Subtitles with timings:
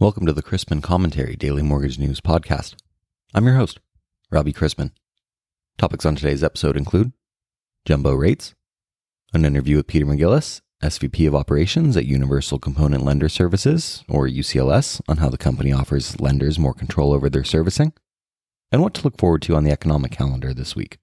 [0.00, 2.74] Welcome to the Chrisman Commentary Daily Mortgage News Podcast.
[3.34, 3.80] I'm your host,
[4.30, 4.92] Robbie Chrisman.
[5.76, 7.12] Topics on today's episode include
[7.84, 8.54] jumbo rates,
[9.34, 15.02] an interview with Peter McGillis, SVP of Operations at Universal Component Lender Services, or UCLS,
[15.06, 17.92] on how the company offers lenders more control over their servicing,
[18.72, 20.96] and what to look forward to on the economic calendar this week.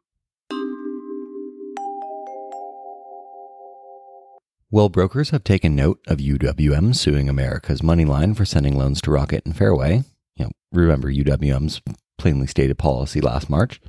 [4.70, 9.46] Well, brokers have taken note of UWM suing America's Moneyline for sending loans to Rocket
[9.46, 10.04] and Fairway.
[10.36, 11.80] You know, remember UWM's
[12.18, 13.80] plainly stated policy last March.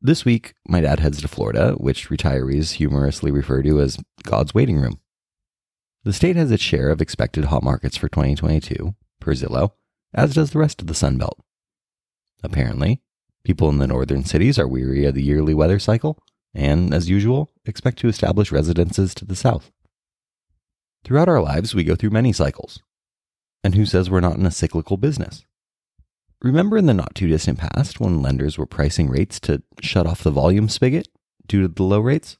[0.00, 4.80] This week, my dad heads to Florida, which retirees humorously refer to as God's waiting
[4.80, 4.98] room.
[6.04, 9.72] The state has its share of expected hot markets for 2022, per Zillow,
[10.14, 11.38] as does the rest of the Sun Belt.
[12.42, 13.02] Apparently,
[13.44, 16.18] people in the northern cities are weary of the yearly weather cycle
[16.54, 19.70] and, as usual, expect to establish residences to the south.
[21.04, 22.80] Throughout our lives, we go through many cycles.
[23.62, 25.44] And who says we're not in a cyclical business?
[26.42, 30.22] Remember in the not too distant past when lenders were pricing rates to shut off
[30.22, 31.08] the volume spigot
[31.46, 32.38] due to the low rates?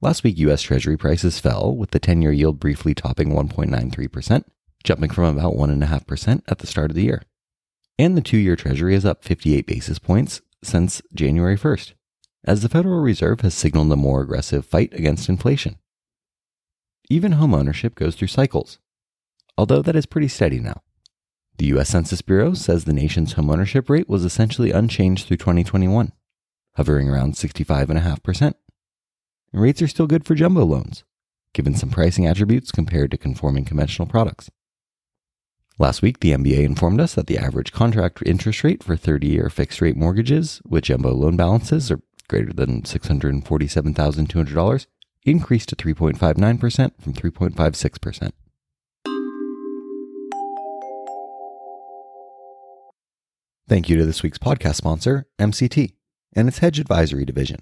[0.00, 4.44] Last week, US Treasury prices fell, with the 10 year yield briefly topping 1.93%,
[4.82, 7.22] jumping from about 1.5% at the start of the year.
[7.98, 11.92] And the two year Treasury is up 58 basis points since January 1st,
[12.44, 15.76] as the Federal Reserve has signaled a more aggressive fight against inflation.
[17.10, 18.78] Even home ownership goes through cycles,
[19.58, 20.82] although that is pretty steady now.
[21.58, 26.12] The US Census Bureau says the nation's homeownership rate was essentially unchanged through 2021,
[26.76, 28.54] hovering around 65.5%.
[29.52, 31.04] And rates are still good for jumbo loans,
[31.52, 34.50] given some pricing attributes compared to conforming conventional products.
[35.78, 39.50] Last week, the MBA informed us that the average contract interest rate for 30 year
[39.50, 44.86] fixed rate mortgages with jumbo loan balances are greater than $647,200
[45.24, 48.32] increased to 3.59% from 3.56%.
[53.66, 55.94] Thank you to this week's podcast sponsor, MCT,
[56.34, 57.60] and its hedge advisory division.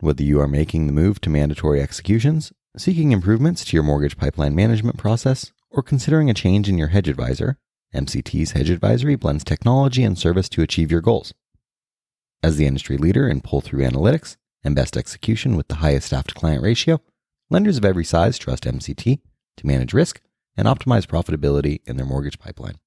[0.00, 4.54] Whether you are making the move to mandatory executions, seeking improvements to your mortgage pipeline
[4.54, 7.56] management process, or considering a change in your hedge advisor,
[7.94, 11.32] MCT's hedge advisory blends technology and service to achieve your goals.
[12.42, 14.36] As the industry leader in pull through analytics,
[14.68, 17.00] and best execution with the highest staff to client ratio,
[17.48, 19.18] lenders of every size trust MCT
[19.56, 20.20] to manage risk
[20.58, 22.78] and optimize profitability in their mortgage pipeline.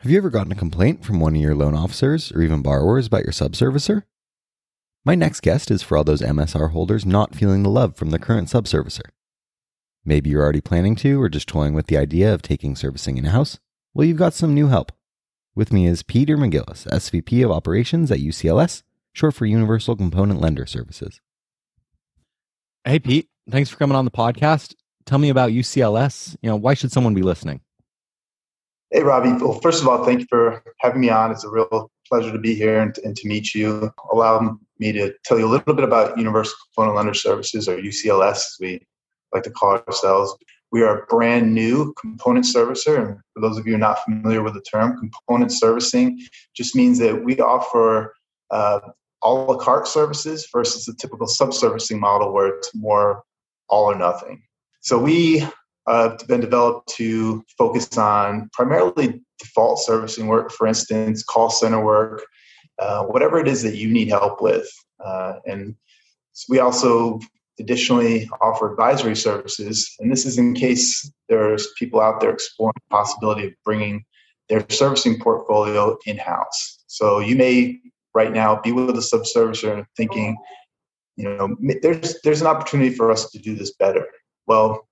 [0.00, 3.08] Have you ever gotten a complaint from one of your loan officers or even borrowers
[3.08, 4.04] about your subservicer?
[5.04, 8.18] My next guest is for all those MSR holders not feeling the love from the
[8.18, 9.10] current subservicer.
[10.06, 13.24] Maybe you're already planning to or just toying with the idea of taking servicing in
[13.24, 13.58] house.
[13.92, 14.92] Well, you've got some new help.
[15.58, 20.66] With me is Peter McGillis, SVP of Operations at UCLS, short for Universal Component Lender
[20.66, 21.20] Services.
[22.84, 23.28] Hey, Pete.
[23.50, 24.76] Thanks for coming on the podcast.
[25.04, 26.36] Tell me about UCLS.
[26.42, 27.60] You know, why should someone be listening?
[28.92, 29.32] Hey, Robbie.
[29.32, 31.32] Well, first of all, thank you for having me on.
[31.32, 33.92] It's a real pleasure to be here and, and to meet you.
[34.12, 38.30] Allow me to tell you a little bit about Universal Component Lender Services, or UCLS,
[38.30, 38.86] as we
[39.34, 40.36] like to call ourselves.
[40.70, 42.98] We are a brand new component servicer.
[42.98, 46.20] And for those of you not familiar with the term, component servicing
[46.54, 48.14] just means that we offer
[48.50, 48.80] uh,
[49.22, 53.22] a la carte services versus the typical subservicing model where it's more
[53.68, 54.42] all or nothing.
[54.80, 55.42] So we
[55.86, 61.82] uh, have been developed to focus on primarily default servicing work, for instance, call center
[61.82, 62.24] work,
[62.78, 64.68] uh, whatever it is that you need help with.
[65.04, 65.74] Uh, and
[66.48, 67.20] we also
[67.60, 69.94] additionally offer advisory services.
[69.98, 74.04] And this is in case there's people out there exploring the possibility of bringing
[74.48, 76.84] their servicing portfolio in house.
[76.86, 77.80] So you may
[78.14, 80.36] right now be with a subservicer thinking,
[81.16, 84.06] you know, there's there's an opportunity for us to do this better.
[84.46, 84.88] Well,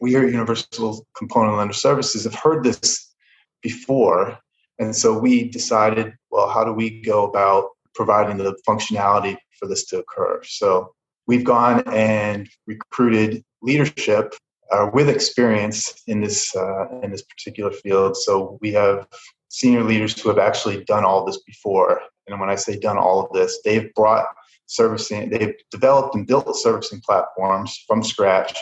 [0.00, 3.14] we here at Universal Component Lender Services have heard this
[3.62, 4.38] before,
[4.78, 9.84] and so we decided, well, how do we go about providing the functionality for this
[9.86, 10.40] to occur?
[10.44, 10.94] So
[11.28, 14.34] we've gone and recruited leadership
[14.72, 18.16] uh, with experience in this uh, in this particular field.
[18.16, 19.06] So we have
[19.48, 22.00] senior leaders who have actually done all this before.
[22.26, 24.26] And when I say done all of this, they've brought
[24.66, 28.58] servicing, they've developed and built servicing platforms from scratch,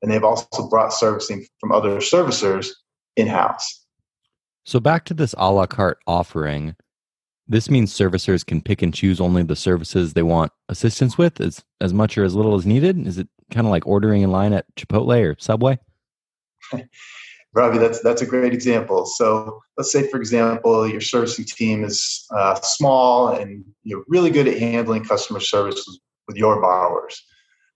[0.00, 2.68] and they've also brought servicing from other servicers
[3.16, 3.84] in house.
[4.64, 6.76] So back to this a la carte offering.
[7.50, 11.64] This means servicers can pick and choose only the services they want assistance with as,
[11.80, 13.04] as much or as little as needed.
[13.08, 15.80] Is it kind of like ordering in line at Chipotle or Subway?
[17.52, 19.04] Robbie, that's that's a great example.
[19.04, 24.46] So let's say, for example, your servicing team is uh, small and you're really good
[24.46, 25.84] at handling customer service
[26.28, 27.20] with your borrowers,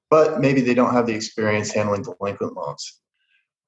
[0.09, 3.01] but maybe they don't have the experience handling delinquent loans.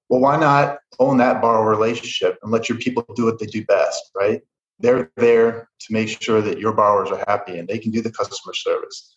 [0.09, 3.65] Well, why not own that borrower relationship and let your people do what they do
[3.65, 4.41] best, right?
[4.79, 8.11] They're there to make sure that your borrowers are happy and they can do the
[8.11, 9.17] customer service.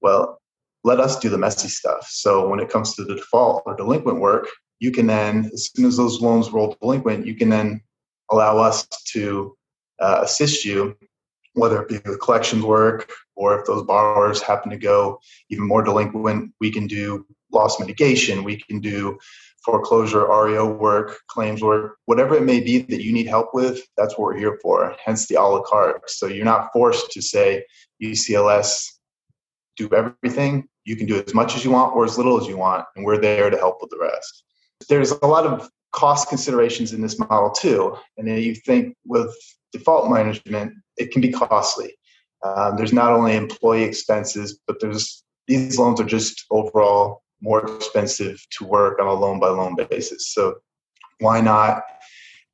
[0.00, 0.40] Well,
[0.84, 2.06] let us do the messy stuff.
[2.08, 4.48] So when it comes to the default or delinquent work,
[4.78, 7.80] you can then, as soon as those loans roll delinquent, you can then
[8.30, 9.56] allow us to
[10.00, 10.96] uh, assist you,
[11.54, 15.18] whether it be the collections work or if those borrowers happen to go
[15.50, 19.18] even more delinquent, we can do loss mitigation, we can do
[19.66, 24.16] foreclosure, REO work, claims work, whatever it may be that you need help with, that's
[24.16, 24.96] what we're here for.
[25.04, 26.08] Hence the a la carte.
[26.08, 27.64] So you're not forced to say
[28.02, 28.86] UCLS
[29.76, 30.68] do everything.
[30.84, 33.04] You can do as much as you want or as little as you want, and
[33.04, 34.44] we're there to help with the rest.
[34.88, 37.96] There's a lot of cost considerations in this model too.
[38.16, 39.34] And you think with
[39.72, 41.96] default management, it can be costly.
[42.44, 48.44] Um, there's not only employee expenses, but there's these loans are just overall more expensive
[48.58, 50.32] to work on a loan by loan basis.
[50.32, 50.56] So
[51.20, 51.82] why not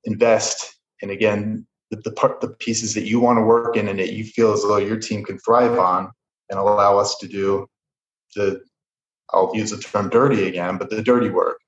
[0.04, 0.76] invest?
[1.00, 4.12] And again, the, the part, the pieces that you want to work in and that
[4.12, 6.10] you feel as though your team can thrive on,
[6.50, 7.66] and allow us to do
[8.36, 8.60] the,
[9.32, 11.58] I'll use the term dirty again, but the dirty work.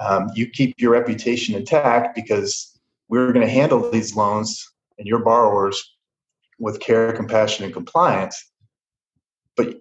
[0.00, 2.78] Um, you keep your reputation intact because
[3.08, 4.64] we're going to handle these loans
[4.98, 5.96] and your borrowers
[6.58, 8.52] with care, compassion, and compliance.
[9.56, 9.80] But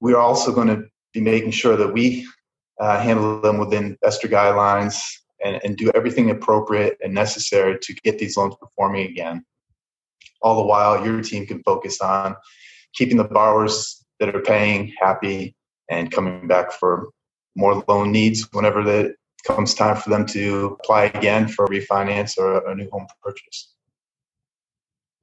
[0.00, 2.26] we're also going to be making sure that we
[2.80, 5.00] uh, handle them within ESTR guidelines
[5.44, 9.44] and, and do everything appropriate and necessary to get these loans performing again.
[10.40, 12.34] All the while, your team can focus on
[12.94, 15.54] keeping the borrowers that are paying happy
[15.88, 17.10] and coming back for
[17.56, 19.16] more loan needs whenever it
[19.46, 23.74] comes time for them to apply again for a refinance or a new home purchase.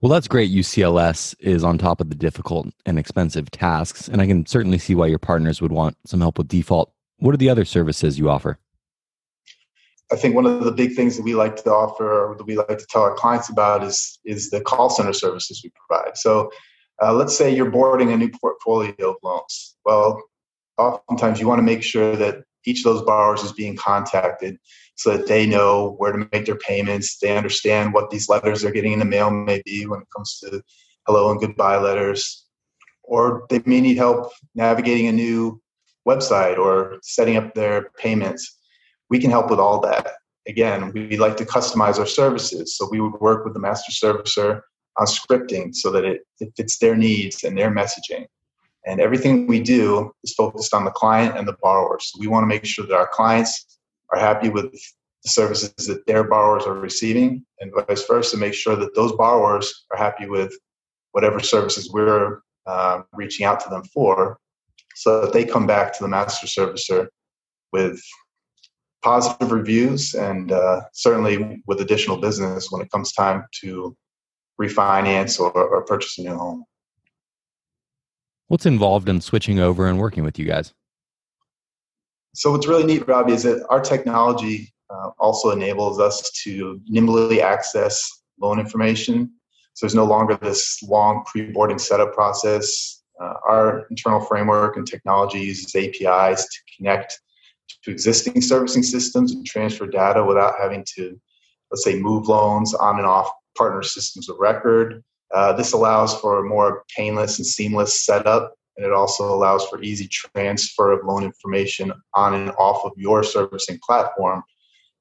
[0.01, 0.49] Well, that's great.
[0.49, 4.95] UCLS is on top of the difficult and expensive tasks, and I can certainly see
[4.95, 6.93] why your partners would want some help with default.
[7.17, 8.57] What are the other services you offer?
[10.11, 12.55] I think one of the big things that we like to offer or that we
[12.55, 16.17] like to tell our clients about is is the call center services we provide.
[16.17, 16.49] So
[17.01, 19.75] uh, let's say you're boarding a new portfolio of loans.
[19.85, 20.23] Well,
[20.77, 24.57] oftentimes you want to make sure that each of those borrowers is being contacted
[24.99, 27.19] so that they know where to make their payments.
[27.19, 30.39] They understand what these letters they're getting in the mail may be when it comes
[30.39, 30.61] to
[31.07, 32.45] hello and goodbye letters.
[33.03, 35.61] Or they may need help navigating a new
[36.05, 38.57] website or setting up their payments.
[39.09, 40.15] We can help with all that.
[40.49, 42.75] Again, we like to customize our services.
[42.75, 44.59] So we would work with the master servicer
[44.97, 48.25] on scripting so that it, it fits their needs and their messaging.
[48.85, 51.99] And everything we do is focused on the client and the borrower.
[52.01, 53.78] So we want to make sure that our clients
[54.11, 58.75] are happy with the services that their borrowers are receiving and vice versa, make sure
[58.75, 60.53] that those borrowers are happy with
[61.11, 64.37] whatever services we're uh, reaching out to them for
[64.95, 67.07] so that they come back to the master servicer
[67.71, 68.01] with
[69.01, 73.95] positive reviews and uh, certainly with additional business when it comes time to
[74.59, 76.65] refinance or, or purchase a new home.
[78.47, 80.73] What's involved in switching over and working with you guys?
[82.33, 87.41] So what's really neat, Robbie, is that our technology uh, also enables us to nimbly
[87.41, 88.09] access
[88.39, 89.31] loan information.
[89.73, 93.03] So there's no longer this long pre-boarding setup process.
[93.21, 97.19] Uh, our internal framework and technology uses APIs to connect
[97.83, 101.19] to existing servicing systems and transfer data without having to,
[101.71, 105.03] let's say, move loans on and off partner systems of record.
[105.33, 109.83] Uh, this allows for a more painless and seamless setup and it also allows for
[109.83, 114.41] easy transfer of loan information on and off of your servicing platform.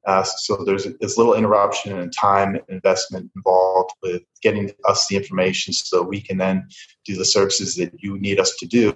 [0.05, 5.17] Uh, so there's as little interruption and time and investment involved with getting us the
[5.17, 6.67] information so we can then
[7.05, 8.93] do the services that you need us to do.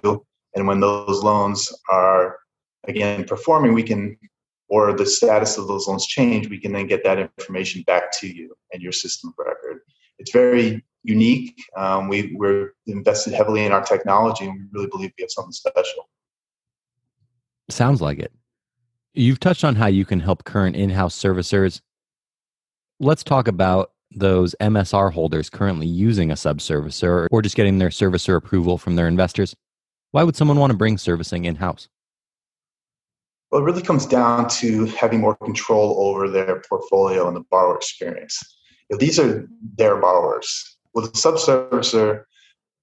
[0.53, 2.39] And when those loans are
[2.85, 4.17] again performing, we can
[4.67, 8.27] or the status of those loans change, we can then get that information back to
[8.27, 9.79] you and your system of record.
[10.19, 11.61] It's very unique.
[11.75, 15.51] Um, we, we're invested heavily in our technology and we really believe we have something
[15.51, 16.09] special.
[17.69, 18.31] Sounds like it.
[19.13, 21.81] You've touched on how you can help current in house servicers.
[22.99, 28.35] Let's talk about those MSR holders currently using a subservicer or just getting their servicer
[28.35, 29.55] approval from their investors.
[30.11, 31.87] Why would someone want to bring servicing in house?
[33.51, 37.75] Well, it really comes down to having more control over their portfolio and the borrower
[37.75, 38.39] experience.
[38.89, 42.23] Know, these are their borrowers with a subservicer,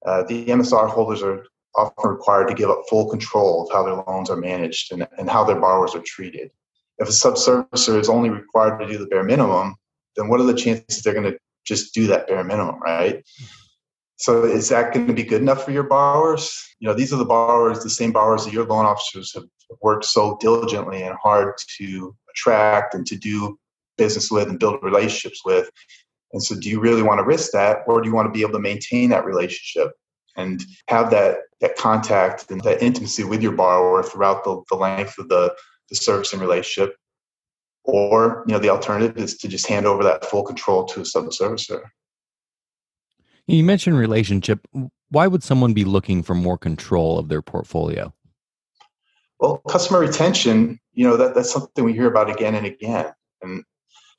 [0.06, 1.44] uh, the MSR holders are
[1.76, 5.30] often required to give up full control of how their loans are managed and, and
[5.30, 6.50] how their borrowers are treated.
[6.98, 9.76] If a subservicer is only required to do the bare minimum,
[10.16, 13.24] then what are the chances they're going to just do that bare minimum, right?
[14.16, 16.62] So is that going to be good enough for your borrowers?
[16.78, 19.44] You know, these are the borrowers, the same borrowers that your loan officers have
[19.80, 23.58] worked so diligently and hard to attract and to do
[23.96, 25.70] business with and build relationships with.
[26.32, 28.42] And so do you really want to risk that or do you want to be
[28.42, 29.92] able to maintain that relationship
[30.36, 35.18] and have that that contact and that intimacy with your borrower throughout the, the length
[35.18, 35.54] of the,
[35.90, 36.96] the servicing relationship?
[37.84, 41.04] Or, you know, the alternative is to just hand over that full control to a
[41.04, 41.82] sub-servicer.
[43.46, 44.66] You mentioned relationship.
[45.10, 48.14] Why would someone be looking for more control of their portfolio?
[49.40, 53.12] Well, customer retention, you know, that, that's something we hear about again and again.
[53.42, 53.64] And,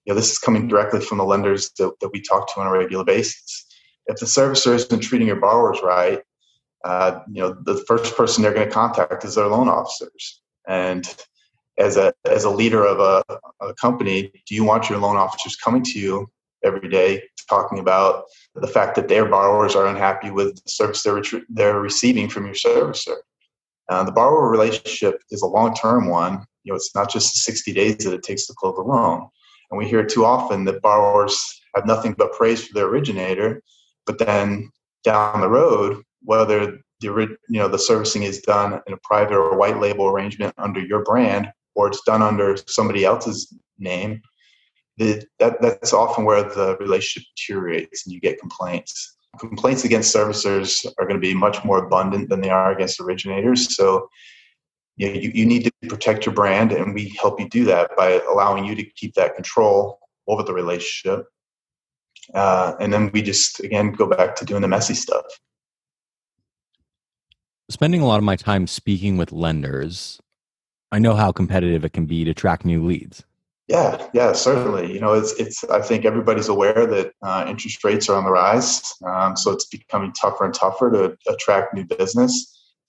[0.06, 2.68] you know, this is coming directly from the lenders that, that we talk to on
[2.68, 3.66] a regular basis.
[4.08, 6.22] If the servicer isn't treating your borrowers right,
[6.84, 10.42] uh, you know, the first person they're going to contact is their loan officers.
[10.68, 11.06] And
[11.78, 13.24] as a as a leader of a,
[13.62, 16.28] a company, do you want your loan officers coming to you
[16.64, 21.22] every day talking about the fact that their borrowers are unhappy with the service they're,
[21.50, 23.18] they're receiving from your servicer.
[23.90, 26.46] Uh, the borrower relationship is a long-term one.
[26.64, 29.28] You know, it's not just the 60 days that it takes to close a loan.
[29.72, 33.62] And we hear too often that borrowers have nothing but praise for their originator,
[34.06, 34.70] but then
[35.04, 39.58] down the road, whether the you know the servicing is done in a private or
[39.58, 44.22] white label arrangement under your brand, or it's done under somebody else's name,
[44.98, 45.26] that,
[45.62, 49.18] that's often where the relationship deteriorates and you get complaints.
[49.40, 53.76] Complaints against servicers are going to be much more abundant than they are against originators.
[53.76, 54.10] So
[55.02, 57.90] you, know, you, you need to protect your brand, and we help you do that
[57.98, 61.26] by allowing you to keep that control over the relationship.
[62.36, 65.26] Uh, and then we just, again, go back to doing the messy stuff.
[67.68, 70.22] Spending a lot of my time speaking with lenders,
[70.92, 73.24] I know how competitive it can be to track new leads.
[73.68, 74.94] Yeah, yeah, certainly.
[74.94, 75.64] You know, it's it's.
[75.64, 79.66] I think everybody's aware that uh, interest rates are on the rise, um, so it's
[79.66, 82.34] becoming tougher and tougher to attract new business.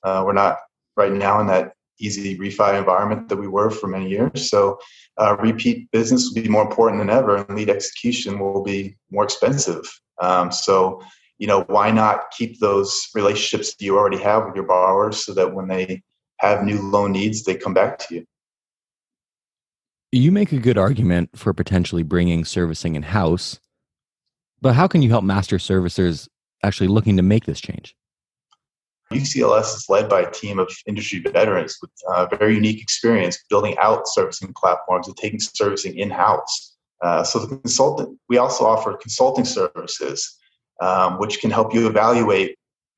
[0.03, 0.59] Uh, we're not
[0.97, 4.51] right now in that easy refi environment that we were for many years.
[4.51, 4.79] So,
[5.19, 9.25] uh, repeat business will be more important than ever, and lead execution will be more
[9.25, 9.85] expensive.
[10.21, 11.03] Um, so,
[11.39, 15.55] you know, why not keep those relationships you already have with your borrowers, so that
[15.55, 16.03] when they
[16.39, 18.25] have new loan needs, they come back to you.
[20.13, 23.61] You make a good argument for potentially bringing servicing in house,
[24.61, 26.29] but how can you help master servicers
[26.63, 27.97] actually looking to make this change?
[29.13, 33.77] UCLS is led by a team of industry veterans with uh, very unique experience building
[33.79, 36.77] out servicing platforms and taking servicing in house.
[37.03, 40.39] Uh, so, the consultant, we also offer consulting services,
[40.81, 42.57] um, which can help you evaluate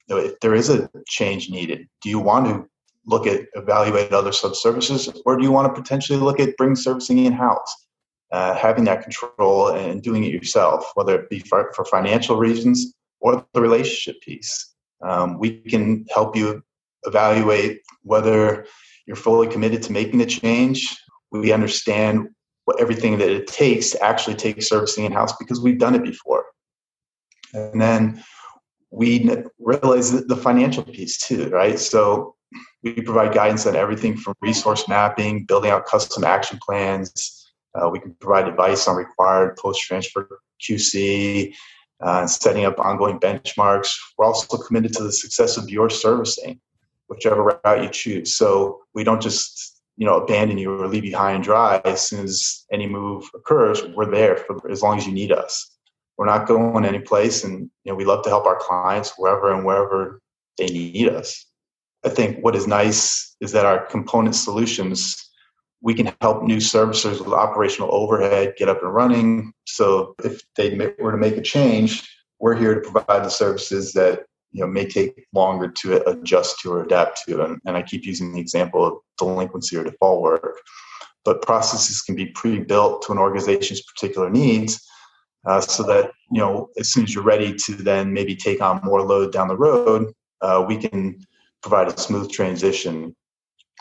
[0.09, 1.89] you know, if there is a change needed.
[2.03, 2.69] Do you want to
[3.07, 6.77] look at evaluate other sub services, or do you want to potentially look at bring
[6.77, 7.87] servicing in house?
[8.33, 12.93] Uh, having that control and doing it yourself, whether it be for, for financial reasons
[13.21, 14.74] or the relationship piece.
[15.03, 16.63] Um, we can help you
[17.05, 18.67] evaluate whether
[19.07, 20.97] you're fully committed to making the change.
[21.31, 22.29] We understand
[22.65, 26.05] what, everything that it takes to actually take servicing in house because we've done it
[26.05, 26.45] before.
[27.53, 28.23] And then
[28.91, 31.79] we realize the financial piece too, right?
[31.79, 32.35] So
[32.83, 37.53] we provide guidance on everything from resource mapping, building out custom action plans.
[37.75, 40.29] Uh, we can provide advice on required post transfer
[40.63, 41.53] QC,
[42.05, 43.95] uh, setting up ongoing benchmarks.
[44.17, 46.61] We're also committed to the success of your servicing,
[47.09, 48.37] whichever route you choose.
[48.37, 52.09] So we don't just you know abandon you or leave you high and dry as
[52.09, 53.83] soon as any move occurs.
[53.83, 55.71] We're there for as long as you need us.
[56.17, 59.53] We're not going any place, and you know we love to help our clients wherever
[59.53, 60.21] and wherever
[60.59, 61.47] they need us.
[62.05, 65.24] I think what is nice is that our component solutions,
[65.85, 69.53] we can help new servicers with operational overhead get up and running.
[69.67, 72.11] So if they were to make a change,
[72.41, 76.73] we're here to provide the services that you know may take longer to adjust to
[76.73, 77.45] or adapt to.
[77.45, 80.59] And, and I keep using the example of delinquency or default work.
[81.23, 84.83] But processes can be pre-built to an organization's particular needs,
[85.47, 88.81] uh, so that you know as soon as you're ready to then maybe take on
[88.83, 90.11] more load down the road,
[90.41, 91.21] uh, we can
[91.63, 93.15] provide a smooth transition.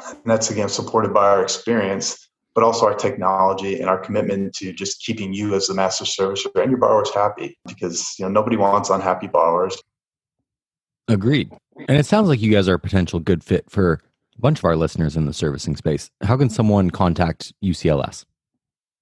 [0.01, 4.73] And that's again supported by our experience, but also our technology and our commitment to
[4.73, 8.57] just keeping you as the master servicer and your borrowers happy because you know nobody
[8.57, 9.81] wants unhappy borrowers.
[11.07, 11.51] Agreed.
[11.87, 13.99] And it sounds like you guys are a potential good fit for
[14.37, 16.11] a bunch of our listeners in the servicing space.
[16.21, 18.25] How can someone contact UCLS?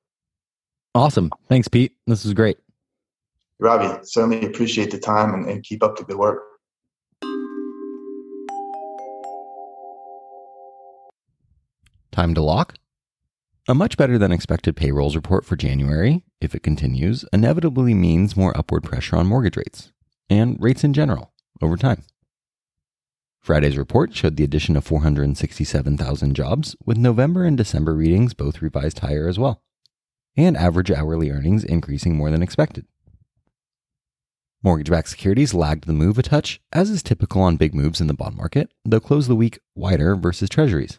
[0.97, 1.31] Awesome.
[1.51, 1.93] Thanks, Pete.
[2.07, 2.57] This is great.
[3.59, 6.43] Robbie, certainly appreciate the time and, and keep up the good work.
[12.13, 12.77] Time to lock?
[13.69, 18.57] A much better than expected payrolls report for January, if it continues, inevitably means more
[18.57, 19.93] upward pressure on mortgage rates
[20.31, 22.05] and rates in general over time.
[23.39, 29.01] Friday's report showed the addition of 467,000 jobs, with November and December readings both revised
[29.01, 29.63] higher as well,
[30.37, 32.87] and average hourly earnings increasing more than expected.
[34.63, 38.07] Mortgage backed securities lagged the move a touch, as is typical on big moves in
[38.07, 40.99] the bond market, though closed the week wider versus treasuries.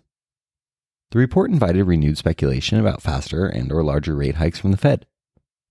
[1.11, 5.05] The report invited renewed speculation about faster and or larger rate hikes from the Fed.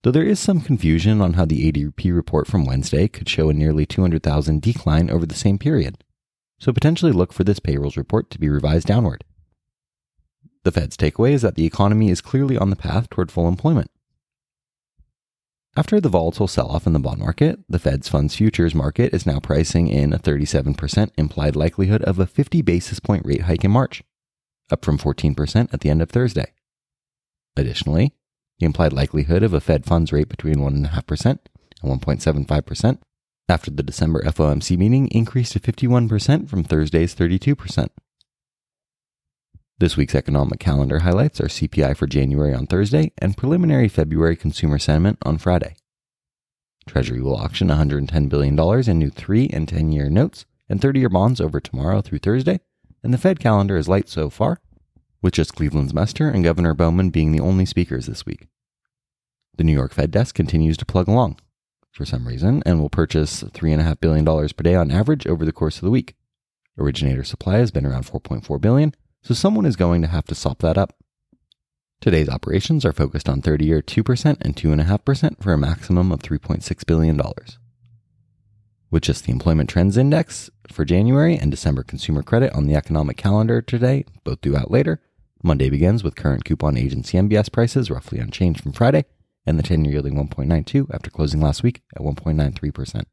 [0.02, 3.54] Though there is some confusion on how the ADP report from Wednesday could show a
[3.54, 6.04] nearly 200,000 decline over the same period.
[6.58, 9.25] So potentially look for this payrolls report to be revised downward.
[10.66, 13.88] The Fed's takeaway is that the economy is clearly on the path toward full employment.
[15.76, 19.25] After the volatile sell off in the bond market, the Fed's funds futures market is
[19.25, 23.70] now pricing in a 37% implied likelihood of a 50 basis point rate hike in
[23.70, 24.02] March
[24.68, 26.52] up from 14% at the end of Thursday.
[27.56, 28.12] Additionally,
[28.58, 31.26] the implied likelihood of a Fed funds rate between 1.5%
[31.85, 32.99] and 1.75%
[33.49, 37.88] after the December FOMC meeting increased to 51% from Thursday's 32%.
[39.78, 44.78] This week's economic calendar highlights are CPI for January on Thursday and preliminary February consumer
[44.78, 45.76] sentiment on Friday.
[46.88, 51.11] Treasury will auction $110 billion in new 3 and 10 year notes and 30 year
[51.11, 52.61] bonds over tomorrow through Thursday,
[53.02, 54.62] and the Fed calendar is light so far,
[55.21, 58.47] with just Cleveland's Mester and Governor Bowman being the only speakers this week.
[59.59, 61.38] The New York Fed desk continues to plug along
[61.92, 65.76] for some reason and will purchase $3.5 billion per day on average over the course
[65.76, 66.15] of the week.
[66.78, 68.95] Originator supply has been around 4.4 billion,
[69.26, 70.95] so someone is going to have to sop that up.
[72.00, 76.86] Today's operations are focused on 30 year 2% and 2.5% for a maximum of $3.6
[76.86, 77.21] billion
[78.89, 83.17] with just the Employment Trends Index for January and December consumer credit on the economic
[83.17, 85.00] calendar today, both due out later.
[85.43, 89.06] Monday begins with current coupon agency MBS prices roughly unchanged from Friday,
[89.45, 93.06] and the 10 year yielding 1.92 after closing last week at 1.93%.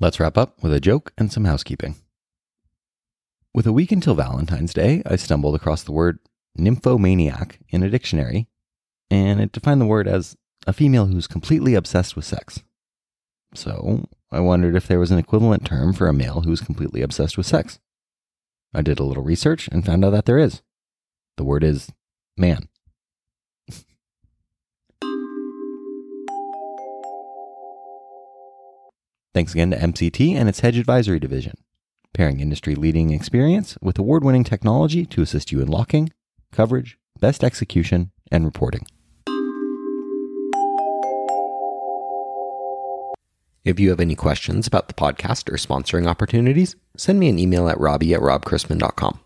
[0.00, 1.96] Let's wrap up with a joke and some housekeeping.
[3.52, 6.20] With a week until Valentine's Day, I stumbled across the word
[6.54, 8.46] nymphomaniac in a dictionary,
[9.10, 10.36] and it defined the word as
[10.68, 12.62] a female who's completely obsessed with sex.
[13.54, 17.36] So I wondered if there was an equivalent term for a male who's completely obsessed
[17.36, 17.80] with sex.
[18.72, 20.62] I did a little research and found out that there is.
[21.38, 21.90] The word is
[22.36, 22.68] man.
[29.38, 31.54] Thanks again to MCT and its hedge advisory division,
[32.12, 36.10] pairing industry leading experience with award winning technology to assist you in locking,
[36.50, 38.84] coverage, best execution, and reporting.
[43.64, 47.68] If you have any questions about the podcast or sponsoring opportunities, send me an email
[47.68, 49.20] at robbie at robchrisman.com.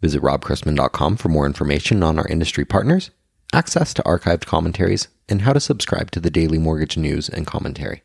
[0.00, 3.10] Visit robchrisman.com for more information on our industry partners,
[3.52, 8.04] access to archived commentaries, and how to subscribe to the daily mortgage news and commentary.